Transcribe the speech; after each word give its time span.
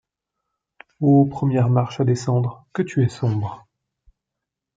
Ô 0.99 1.25
première 1.27 1.69
marche 1.69 1.99
à 1.99 2.05
descendre, 2.05 2.65
que 2.73 2.81
tu 2.81 3.03
es 3.03 3.07
sombre! 3.07 3.67